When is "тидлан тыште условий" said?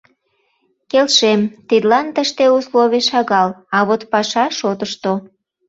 1.67-3.05